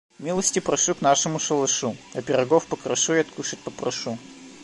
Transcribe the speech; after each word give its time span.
Милости 0.19 0.57
прошу 0.57 0.95
к 0.95 1.01
нашему 1.03 1.37
шалашу: 1.37 1.95
я 2.15 2.23
пирогов 2.23 2.65
покрошу 2.65 3.13
и 3.13 3.19
откушать 3.19 3.59
попрошу. 3.59 4.17